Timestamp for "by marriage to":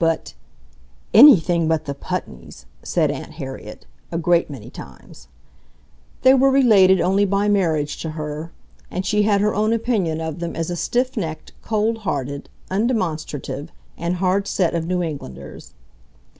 7.24-8.10